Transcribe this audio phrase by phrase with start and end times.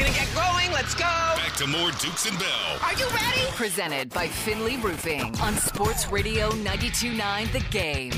[0.00, 0.72] Gonna get going.
[0.72, 1.04] Let's go.
[1.04, 2.78] Back to more Dukes and Bell.
[2.82, 3.50] Are you ready?
[3.52, 8.12] Presented by Finley Roofing on Sports Radio 92.9 The Game.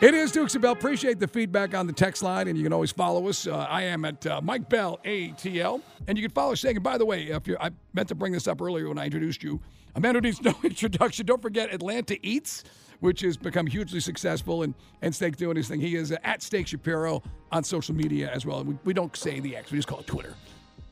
[0.00, 0.72] It is Dukes and Bell.
[0.72, 3.46] Appreciate the feedback on the text line, and you can always follow us.
[3.46, 6.60] Uh, I am at uh, Mike Bell ATL, and you can follow us.
[6.60, 8.98] Saying, and by the way, if you I meant to bring this up earlier when
[8.98, 9.60] I introduced you.
[9.94, 11.24] A man who needs no introduction.
[11.24, 12.64] Don't forget Atlanta Eats,
[13.00, 15.80] which has become hugely successful, and and Steak doing his thing.
[15.80, 17.22] He is at Steak Shapiro
[17.52, 18.64] on social media as well.
[18.64, 20.34] We, we don't say the X, we just call it Twitter.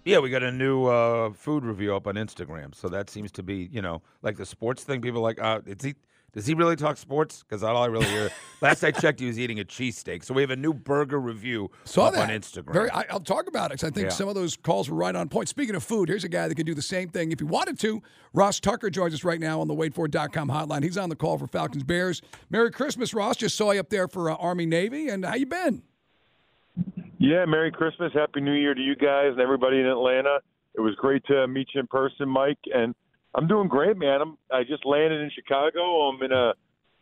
[0.04, 3.42] Yeah, we got a new uh, food review up on Instagram, so that seems to
[3.42, 5.00] be, you know, like the sports thing.
[5.00, 5.94] People are like, uh, he?
[6.34, 7.42] Does he really talk sports?
[7.42, 8.30] Because all I really hear.
[8.60, 10.24] last I checked, he was eating a cheesesteak.
[10.24, 12.28] So we have a new burger review Saw up that.
[12.28, 12.72] on Instagram.
[12.72, 14.10] Very, I, I'll talk about it 'cause I think Yeah.
[14.14, 15.48] some of those calls were right on point.
[15.48, 17.78] Speaking of food, here's a guy that could do the same thing if he wanted
[17.80, 18.02] to.
[18.32, 20.82] Ross Tucker joins us right now on the waitfor.com hotline.
[20.82, 22.20] He's on the call for Falcons Bears.
[22.50, 23.36] Merry Christmas, Ross.
[23.36, 25.82] Just saw you up there for uh, Army Navy, and how you been?
[27.18, 30.38] Yeah, Merry Christmas, Happy New Year to you guys and everybody in Atlanta.
[30.74, 32.94] It was great to meet you in person, Mike, and
[33.34, 34.20] I'm doing great, man.
[34.20, 36.08] I'm I just landed in Chicago.
[36.08, 36.54] I'm in a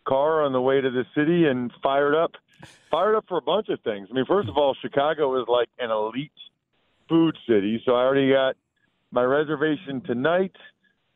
[0.06, 2.32] car on the way to the city and fired up.
[2.91, 4.09] Fired up for a bunch of things.
[4.10, 6.31] I mean, first of all, Chicago is like an elite
[7.09, 8.56] food city, so I already got
[9.10, 10.54] my reservation tonight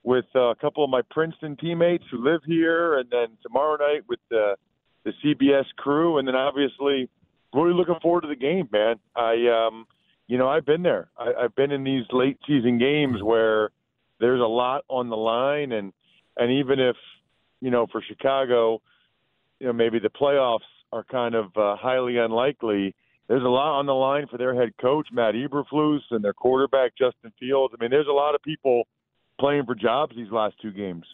[0.02, 4.20] with a couple of my Princeton teammates who live here, and then tomorrow night with
[4.28, 4.56] the
[5.04, 7.08] the CBS crew, and then obviously
[7.54, 8.96] really looking forward to the game, man.
[9.14, 9.86] I, um,
[10.26, 11.08] you know, I've been there.
[11.16, 13.70] I, I've been in these late season games where
[14.20, 15.92] there's a lot on the line, and
[16.36, 16.96] and even if
[17.60, 18.80] you know for Chicago,
[19.60, 20.60] you know maybe the playoffs
[20.92, 22.94] are kind of uh, highly unlikely.
[23.28, 26.92] There's a lot on the line for their head coach Matt Eberflus and their quarterback
[26.96, 27.74] Justin Fields.
[27.76, 28.86] I mean, there's a lot of people
[29.40, 31.04] playing for jobs these last two games.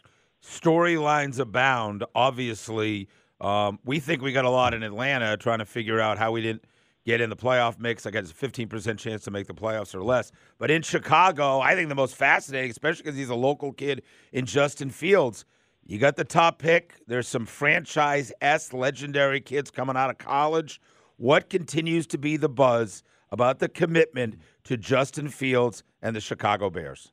[0.43, 2.03] Storylines abound.
[2.13, 3.07] Obviously,
[3.41, 6.41] um, we think we got a lot in Atlanta trying to figure out how we
[6.41, 6.63] didn't
[7.05, 8.05] get in the playoff mix.
[8.05, 10.31] I got a 15% chance to make the playoffs or less.
[10.57, 14.45] But in Chicago, I think the most fascinating, especially because he's a local kid in
[14.45, 15.45] Justin Fields,
[15.85, 16.95] you got the top pick.
[17.07, 20.79] There's some franchise S legendary kids coming out of college.
[21.17, 26.69] What continues to be the buzz about the commitment to Justin Fields and the Chicago
[26.69, 27.11] Bears?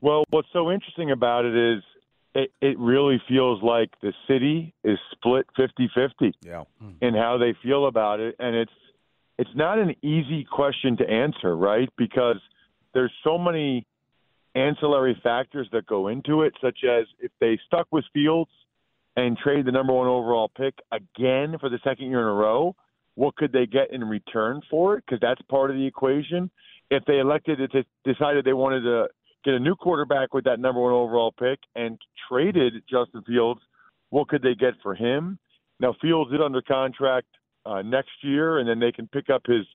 [0.00, 1.82] Well, what's so interesting about it is
[2.34, 6.64] it, it really feels like the city is split 50-50 Yeah.
[6.80, 6.90] Hmm.
[7.00, 8.72] in how they feel about it and it's
[9.36, 11.88] it's not an easy question to answer, right?
[11.98, 12.36] Because
[12.92, 13.84] there's so many
[14.54, 18.50] ancillary factors that go into it such as if they stuck with Fields
[19.16, 22.76] and trade the number 1 overall pick again for the second year in a row,
[23.16, 25.04] what could they get in return for it?
[25.04, 26.48] Because that's part of the equation.
[26.90, 29.08] If they elected to decided they wanted to
[29.44, 33.60] get a new quarterback with that number one overall pick and traded Justin Fields,
[34.10, 35.38] what could they get for him?
[35.80, 37.26] Now Fields is under contract
[37.66, 39.66] uh, next year, and then they can pick up his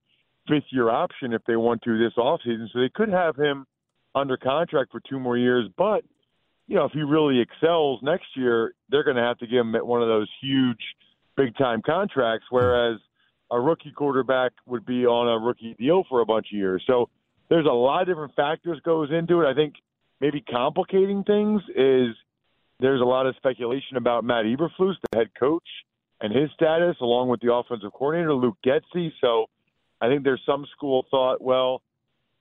[0.48, 2.68] fifth year option if they want to this offseason.
[2.74, 3.66] So they could have him
[4.16, 5.70] under contract for two more years.
[5.78, 6.04] But
[6.68, 9.74] you know, if he really excels next year, they're going to have to give him
[9.74, 10.78] one of those huge,
[11.36, 12.46] big time contracts.
[12.50, 13.00] Whereas
[13.52, 16.84] a rookie quarterback would be on a rookie deal for a bunch of years.
[16.86, 17.10] So
[17.50, 19.48] there's a lot of different factors goes into it.
[19.48, 19.76] I think
[20.22, 22.16] maybe complicating things is
[22.80, 25.68] there's a lot of speculation about Matt Eberflus, the head coach,
[26.22, 29.12] and his status, along with the offensive coordinator Luke Getsy.
[29.20, 29.48] So
[30.00, 31.82] I think there's some school thought, well,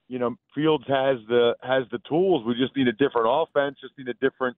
[0.09, 2.45] you know, Fields has the has the tools.
[2.47, 4.57] We just need a different offense, just need a different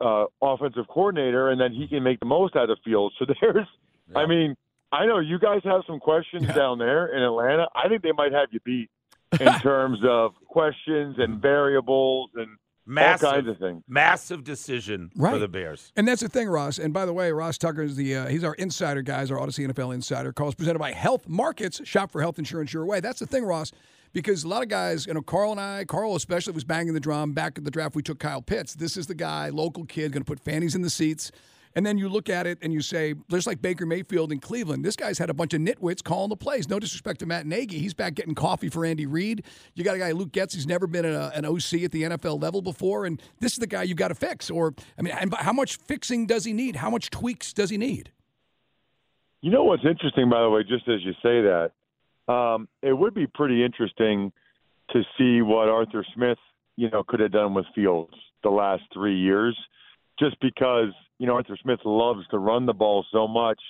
[0.00, 3.14] uh, offensive coordinator, and then he can make the most out of Fields.
[3.18, 3.66] So there's,
[4.14, 4.56] I mean,
[4.92, 7.66] I know you guys have some questions down there in Atlanta.
[7.74, 8.90] I think they might have you beat.
[9.40, 12.48] In terms of questions and variables and
[12.88, 13.82] Massive, all kinds of things.
[13.88, 15.92] massive decision for the Bears.
[15.96, 16.78] And that's the thing, Ross.
[16.78, 19.66] And by the way, Ross Tucker is the uh, he's our insider guys, our Odyssey
[19.66, 20.32] NFL insider.
[20.32, 21.80] Calls presented by Health Markets.
[21.84, 23.00] Shop for health insurance your way.
[23.00, 23.72] That's the thing, Ross.
[24.12, 27.00] Because a lot of guys, you know, Carl and I, Carl especially was banging the
[27.00, 27.96] drum back at the draft.
[27.96, 28.74] We took Kyle Pitts.
[28.74, 31.32] This is the guy, local kid, going to put fannies in the seats.
[31.76, 34.82] And then you look at it and you say, just like Baker Mayfield in Cleveland,
[34.82, 36.68] this guy's had a bunch of nitwits calling the plays.
[36.70, 37.78] No disrespect to Matt Nagy.
[37.78, 39.44] He's back getting coffee for Andy Reid.
[39.74, 42.42] You got a guy, Luke Getz, he's never been a, an OC at the NFL
[42.42, 43.04] level before.
[43.04, 44.50] And this is the guy you got to fix.
[44.50, 46.76] Or, I mean, how much fixing does he need?
[46.76, 48.10] How much tweaks does he need?
[49.42, 51.72] You know what's interesting, by the way, just as you say that,
[52.32, 54.32] um, it would be pretty interesting
[54.90, 56.38] to see what Arthur Smith,
[56.76, 59.56] you know, could have done with Fields the last three years,
[60.18, 63.60] just because you know Arthur Smith loves to run the ball so much,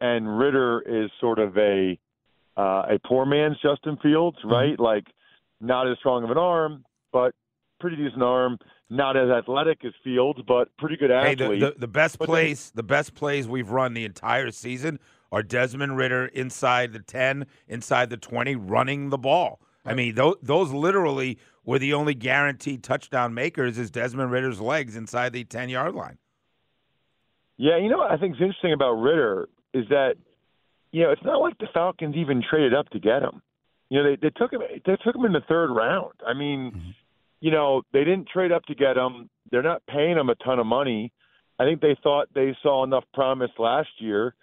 [0.00, 1.98] and Ridder is sort of a
[2.56, 4.78] uh, a poor man's Justin Fields, right?
[4.78, 5.06] Like
[5.60, 7.34] not as strong of an arm, but
[7.80, 8.58] pretty decent arm.
[8.90, 11.58] Not as athletic as Fields, but pretty good Hey, athlete.
[11.60, 15.00] the, the, the best But plays, the best plays we've run the entire season
[15.32, 19.58] are Desmond Ridder inside the ten, inside the twenty, running the ball.
[19.84, 23.78] I mean, those those literally were the only guaranteed touchdown makers.
[23.78, 26.18] Is Desmond Ridder's legs inside the ten yard line?
[27.56, 30.14] Yeah, you know what I think is interesting about Ridder is that
[30.92, 33.42] you know it's not like the Falcons even traded up to get him.
[33.90, 36.14] You know they they took him they took him in the third round.
[36.26, 36.90] I mean, mm-hmm.
[37.40, 39.28] you know they didn't trade up to get him.
[39.50, 41.12] They're not paying him a ton of money.
[41.58, 44.34] I think they thought they saw enough promise last year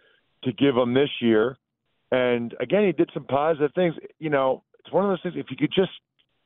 [0.44, 1.58] to give him this year.
[2.12, 3.96] And again, he did some positive things.
[4.20, 5.36] You know, it's one of those things.
[5.38, 5.92] If you could just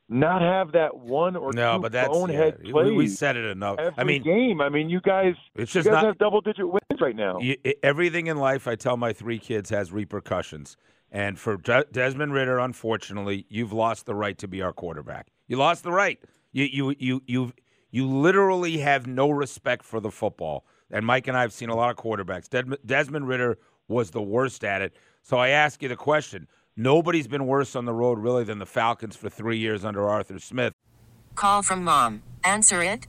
[0.08, 3.36] not have that one or No, two but that's bonehead yeah, plays we, we said
[3.36, 3.80] it enough.
[3.98, 4.62] I mean, game.
[4.62, 7.40] I mean, you guys, it's you just guys not have double digit wins right now.
[7.40, 10.78] You, everything in life, I tell my three kids, has repercussions.
[11.12, 15.28] And for De- Desmond Ridder, unfortunately, you've lost the right to be our quarterback.
[15.48, 16.20] You lost the right.
[16.52, 17.54] You you you you
[17.90, 20.66] you literally have no respect for the football.
[20.92, 22.48] And Mike and I have seen a lot of quarterbacks.
[22.86, 23.58] Desmond Ridder
[23.88, 24.96] was the worst at it.
[25.24, 26.48] So I ask you the question:
[26.78, 30.40] Nobody's been worse on the road really than the Falcons for three years under Arthur
[30.40, 30.74] Smith.
[31.34, 32.22] Call from mom.
[32.44, 33.08] Answer it.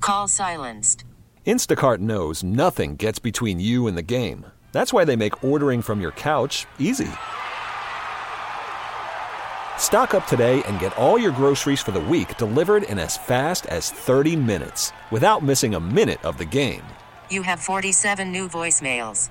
[0.00, 1.04] Call silenced.
[1.46, 4.46] Instacart knows nothing gets between you and the game.
[4.72, 7.10] That's why they make ordering from your couch easy.
[9.78, 13.66] Stock up today and get all your groceries for the week delivered in as fast
[13.66, 16.82] as 30 minutes without missing a minute of the game.
[17.30, 19.30] You have 47 new voicemails.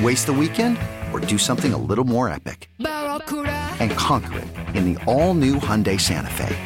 [0.00, 0.78] Waste the weekend
[1.12, 2.70] or do something a little more epic?
[2.78, 6.56] And conquer it in the all new Hyundai Santa Fe.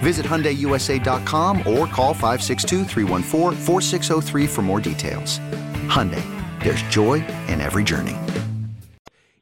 [0.00, 5.38] Visit HyundaiUSA.com or call 562-314-4603 for more details.
[5.88, 6.22] Hyundai,
[6.62, 7.14] there's joy
[7.48, 8.16] in every journey.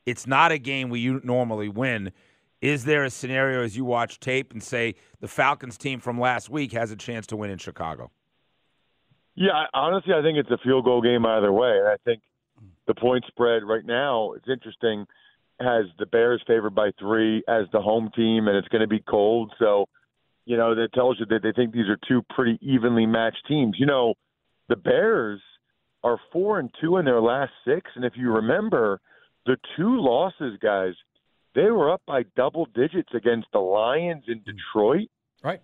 [0.07, 2.13] it's not a game where you normally win.
[2.63, 6.49] Is there a scenario as you watch tape and say the Falcons team from last
[6.49, 8.11] week has a chance to win in Chicago?
[9.35, 11.77] Yeah, honestly, I think it's a field goal game either way.
[11.79, 12.23] And I think
[12.87, 15.07] the point spread right now, it's interesting,
[15.61, 19.03] has the Bears favored by three as the home team, and it's going to be
[19.09, 19.53] cold.
[19.59, 19.87] So,
[20.45, 23.77] you know, that tells you that they think these are two pretty evenly matched teams.
[23.79, 24.15] You know,
[24.69, 25.41] the Bears
[26.05, 27.91] are four and two in their last six.
[27.97, 29.01] And if you remember,
[29.47, 30.93] the two losses, guys,
[31.55, 34.51] they were up by double digits against the Lions in hmm.
[34.51, 35.09] Detroit
[35.43, 35.61] Right.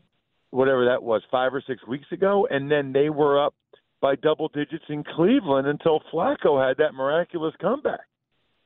[0.50, 3.54] whatever that was five or six weeks ago, and then they were up
[4.02, 8.00] by double digits in Cleveland until Flacco had that miraculous comeback.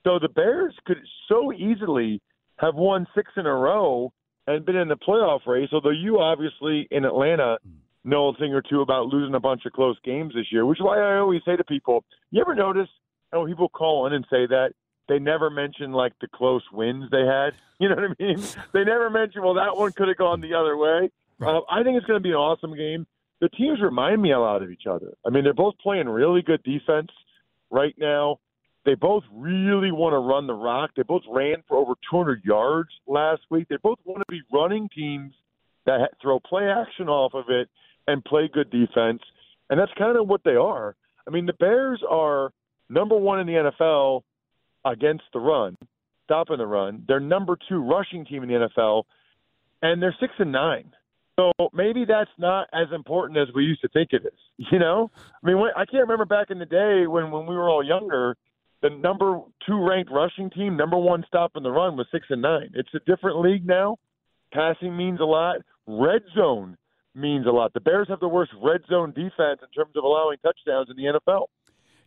[0.05, 0.97] So the Bears could
[1.29, 2.21] so easily
[2.59, 4.13] have won six in a row
[4.47, 7.59] and been in the playoff race, although you obviously in Atlanta
[8.03, 10.79] know a thing or two about losing a bunch of close games this year, which
[10.79, 12.89] is why I always say to people, you ever notice
[13.33, 14.71] how people call in and say that,
[15.09, 17.51] they never mention like the close wins they had.
[17.79, 18.43] You know what I mean?
[18.73, 21.11] they never mention, well, that one could have gone the other way.
[21.43, 23.07] Uh, I think it's going to be an awesome game.
[23.41, 25.15] The teams remind me a lot of each other.
[25.27, 27.11] I mean, they're both playing really good defense
[27.71, 28.39] right now.
[28.87, 30.91] They both really want to run the rock.
[30.97, 33.67] They both ran for over 200 yards last week.
[33.69, 35.35] They both want to be running teams
[35.87, 37.69] that ha- throw play action off of it
[38.07, 39.23] and play good defense.
[39.69, 40.95] And that's kind of what they are.
[41.27, 42.53] I mean, the Bears are
[42.89, 44.23] number one in the NFL
[44.85, 45.77] against the run,
[46.25, 47.05] stopping the run.
[47.09, 49.03] They're number two rushing team in the NFL,
[49.83, 50.93] and they're six and nine.
[51.39, 54.33] So maybe that's not as important as we used to think it is.
[54.73, 55.11] You know,
[55.43, 57.85] I mean, when, I can't remember back in the day when when we were all
[57.85, 58.37] younger,
[58.83, 62.43] the number two ranked rushing team, number one stop in the run was six and
[62.43, 62.71] nine.
[62.75, 63.99] It's a different league now.
[64.53, 65.57] Passing means a lot.
[65.87, 66.77] Red zone
[67.15, 67.75] means a lot.
[67.75, 71.19] The Bears have the worst red zone defense in terms of allowing touchdowns in the
[71.19, 71.47] NFL.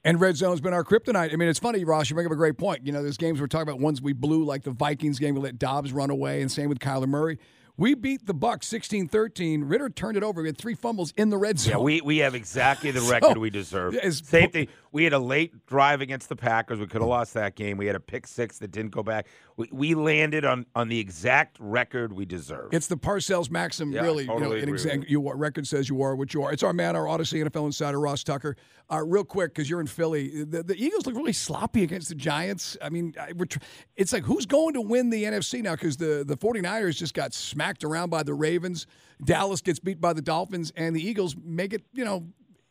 [0.04, 1.34] And red zone's been our kryptonite.
[1.34, 2.10] I mean, it's funny, Ross.
[2.10, 2.86] You bring up a great point.
[2.86, 5.36] You know, there's games we're talking about ones we blew, like the Vikings game.
[5.36, 7.38] We let Dobbs run away, and same with Kyler Murray.
[7.80, 9.62] We beat the Bucs 16-13.
[9.64, 10.42] Ridder turned it over.
[10.42, 11.72] We had three fumbles in the red zone.
[11.72, 13.96] Yeah, we, we have exactly the record we deserve.
[14.12, 14.68] Same thing.
[14.92, 16.80] We had a late drive against the Packers.
[16.80, 17.78] We could have lost that game.
[17.78, 19.28] We had a pick six that didn't go back.
[19.56, 22.74] We, we landed on, on the exact record we deserve.
[22.74, 24.26] It's the Parcells Maxim, Yeah, really.
[24.26, 26.52] totally you know, with exact, you, record says you are what you are.
[26.52, 28.58] It's our man, our Odyssey NFL insider, Ross Tucker.
[28.92, 32.16] Uh, real quick, because you're in Philly, the, the Eagles look really sloppy against the
[32.16, 32.76] Giants.
[32.82, 33.60] I mean, I, we're tr-
[33.96, 35.74] it's like who's going to win the NFC now?
[35.76, 38.88] Because the, the 49ers just got smacked around by the Ravens.
[39.24, 42.26] Dallas gets beat by the Dolphins, and the Eagles make it, you know,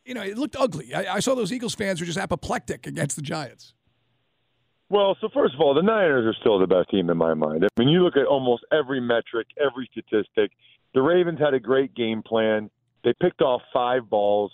[0.05, 0.93] you know, it looked ugly.
[0.93, 3.73] I, I saw those Eagles fans were just apoplectic against the Giants.
[4.89, 7.63] Well, so first of all, the Niners are still the best team in my mind.
[7.63, 10.51] I mean, you look at almost every metric, every statistic.
[10.95, 12.71] The Ravens had a great game plan.
[13.03, 14.51] They picked off five balls.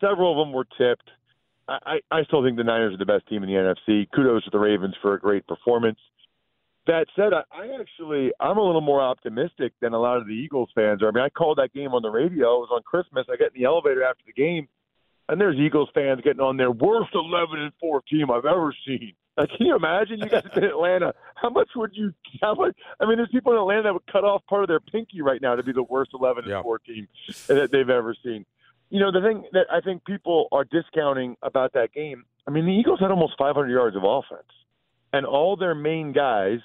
[0.00, 1.10] Several of them were tipped.
[1.66, 4.06] I I still think the Niners are the best team in the NFC.
[4.14, 5.98] Kudos to the Ravens for a great performance.
[6.86, 10.34] That said, I, I actually I'm a little more optimistic than a lot of the
[10.34, 11.08] Eagles fans are.
[11.08, 12.56] I mean, I called that game on the radio.
[12.56, 13.26] It was on Christmas.
[13.32, 14.68] I get in the elevator after the game,
[15.28, 19.14] and there's Eagles fans getting on their worst 11 and 4 team I've ever seen.
[19.36, 20.18] Like, can you imagine?
[20.20, 21.14] You guys in Atlanta.
[21.34, 22.12] How much would you?
[22.40, 22.76] How much?
[23.00, 25.40] I mean, there's people in Atlanta that would cut off part of their pinky right
[25.40, 27.08] now to be the worst 11 and 4 team
[27.48, 28.44] that they've ever seen.
[28.90, 32.24] You know, the thing that I think people are discounting about that game.
[32.46, 34.52] I mean, the Eagles had almost 500 yards of offense,
[35.14, 36.58] and all their main guys,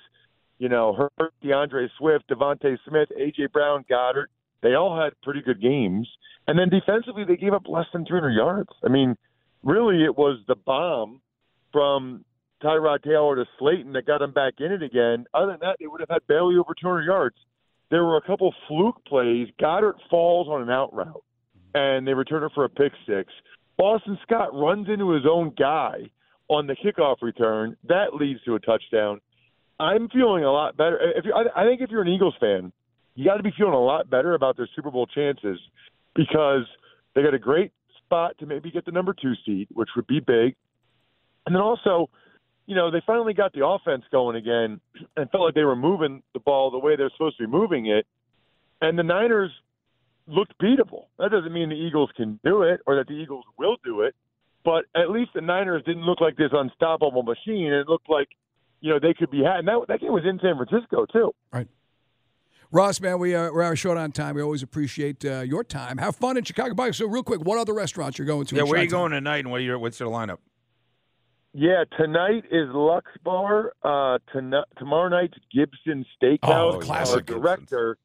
[0.59, 4.27] you know, Hurts, DeAndre Swift, DeVonta Smith, AJ Brown, Goedert,
[4.61, 6.07] they all had pretty good games.
[6.47, 8.69] And then defensively, they gave up less than 300 yards.
[8.83, 9.15] I mean,
[9.63, 11.21] really, it was the bomb
[11.71, 12.25] from
[12.61, 15.25] Tyrod Taylor to Slayton that got them back in it again.
[15.33, 17.35] Other than that, they would have had barely over 200 yards.
[17.89, 19.47] There were a couple fluke plays.
[19.59, 21.23] Goedert falls on an out route,
[21.73, 23.31] and they return it for a pick six.
[23.77, 26.11] Boston Scott runs into his own guy
[26.49, 27.77] on the kickoff return.
[27.87, 29.21] That leads to a touchdown.
[29.79, 30.99] I'm feeling a lot better.
[31.15, 32.71] If you, I, I think if you're an Eagles fan,
[33.15, 35.59] you got to be feeling a lot better about their Super Bowl chances
[36.15, 36.65] because
[37.15, 37.71] they got a great
[38.03, 40.55] spot to maybe get the number two seed, which would be big.
[41.45, 42.09] And then also,
[42.65, 44.79] you know, they finally got the offense going again
[45.17, 47.87] and felt like they were moving the ball the way they're supposed to be moving
[47.87, 48.05] it.
[48.81, 49.51] And the Niners
[50.27, 51.05] looked beatable.
[51.17, 54.13] That doesn't mean the Eagles can do it or that the Eagles will do it,
[54.63, 57.73] but at least the Niners didn't look like this unstoppable machine.
[57.73, 58.29] It looked like,
[58.81, 59.59] you know, they could be had.
[59.59, 61.33] And that, that game was in San Francisco, too.
[61.51, 61.67] Right.
[62.71, 64.35] Ross, man, we are, we're short on time.
[64.35, 65.97] We always appreciate uh, your time.
[65.97, 66.75] Have fun in Chicago.
[66.75, 66.91] Bye.
[66.91, 68.55] So, real quick, what other restaurants you're going to?
[68.55, 70.37] Yeah, where are you going tonight, and what are your, what's your lineup?
[71.53, 73.73] Yeah, tonight is Lux Bar.
[73.81, 76.75] Uh, tonight, tomorrow night's Gibson Steakhouse.
[76.75, 77.97] Oh, classic Our director,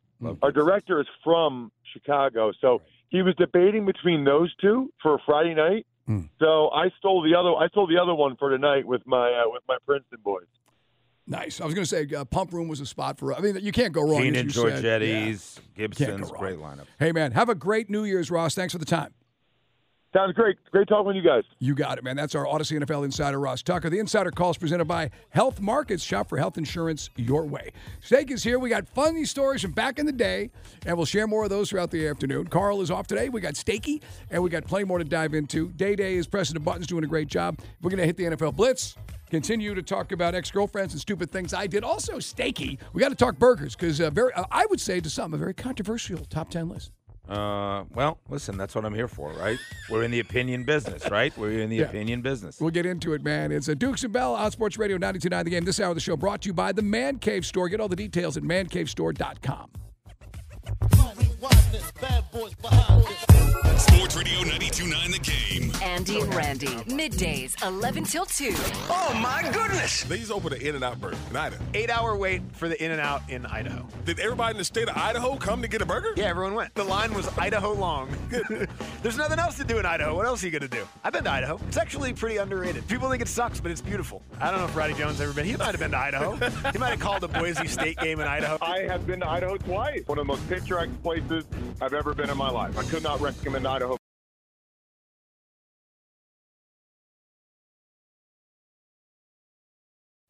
[0.42, 5.54] our director is from Chicago, so he was debating between those two for a Friday
[5.54, 5.86] night.
[6.06, 6.22] Hmm.
[6.38, 7.54] So I stole the other.
[7.54, 10.46] I stole the other one for tonight with my uh, with my Princeton boys.
[11.26, 11.60] Nice.
[11.60, 13.34] I was going to say uh, Pump Room was a spot for.
[13.34, 14.22] I mean, you can't go wrong.
[14.22, 15.02] Gene as and you said.
[15.02, 15.34] Yeah.
[15.74, 16.84] Gibson's, great lineup.
[16.98, 18.54] Hey, man, have a great New Year's, Ross.
[18.54, 19.14] Thanks for the time.
[20.14, 20.56] Sounds great.
[20.70, 21.42] Great talking with you guys.
[21.58, 22.14] You got it, man.
[22.14, 23.90] That's our Odyssey NFL insider, Ross Tucker.
[23.90, 26.04] The insider calls presented by Health Markets.
[26.04, 27.72] Shop for health insurance your way.
[28.00, 28.60] Steak is here.
[28.60, 30.50] We got funny stories from back in the day,
[30.86, 32.46] and we'll share more of those throughout the afternoon.
[32.46, 33.28] Carl is off today.
[33.28, 35.70] We got Steaky, and we got plenty more to dive into.
[35.70, 37.58] Day Day is pressing the buttons, doing a great job.
[37.82, 38.96] We're going to hit the NFL Blitz.
[39.34, 41.82] Continue to talk about ex-girlfriends and stupid things I did.
[41.82, 42.78] Also, Steaky.
[42.92, 45.36] We got to talk burgers because uh, very, uh, I would say to some, a
[45.36, 46.92] very controversial top ten list.
[47.28, 49.58] Uh, well, listen, that's what I'm here for, right?
[49.90, 51.36] We're in the opinion business, right?
[51.36, 51.86] We're in the Yeah.
[51.86, 52.60] opinion business.
[52.60, 53.50] We'll get into it, man.
[53.50, 55.64] It's a Dukes and Bell on Sports Radio 929 The Game.
[55.64, 57.68] This hour of the show brought to you by the Man Cave Store.
[57.68, 59.70] Get all the details at mancavestore.com.
[63.78, 65.72] Sports Radio 929 The Game.
[65.82, 68.52] Andy and Randy, middays, 11 till 2.
[68.88, 70.04] Oh my goodness!
[70.04, 71.62] They just opened an In-N-Out burger in Idaho.
[71.74, 73.86] Eight hour wait for the In and Out in Idaho.
[74.04, 76.12] Did everybody in the state of Idaho come to get a burger?
[76.16, 76.74] Yeah, everyone went.
[76.74, 78.08] The line was Idaho long.
[79.02, 80.14] There's nothing else to do in Idaho.
[80.14, 80.86] What else are you gonna do?
[81.02, 81.60] I've been to Idaho.
[81.68, 82.86] It's actually pretty underrated.
[82.88, 84.22] People think it sucks, but it's beautiful.
[84.40, 85.46] I don't know if Roddy Jones ever been.
[85.46, 86.36] He might have been to Idaho.
[86.72, 88.58] he might have called a Boise State game in Idaho.
[88.62, 90.02] I have been to Idaho twice.
[90.06, 91.33] One of the most picturesque places
[91.80, 92.78] I've ever been in my life.
[92.78, 93.96] I could not recommend Idaho.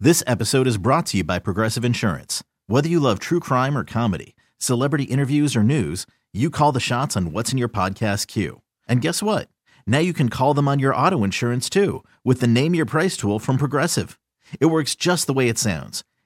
[0.00, 2.44] This episode is brought to you by Progressive Insurance.
[2.66, 7.16] Whether you love true crime or comedy, celebrity interviews or news, you call the shots
[7.16, 8.60] on what's in your podcast queue.
[8.86, 9.48] And guess what?
[9.86, 13.16] Now you can call them on your auto insurance too with the Name Your Price
[13.16, 14.18] tool from Progressive.
[14.60, 16.04] It works just the way it sounds.